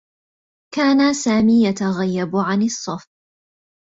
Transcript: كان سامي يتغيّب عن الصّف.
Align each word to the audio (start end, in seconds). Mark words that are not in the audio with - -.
كان 0.75 1.13
سامي 1.13 1.63
يتغيّب 1.65 2.35
عن 2.35 2.63
الصّف. 2.63 3.07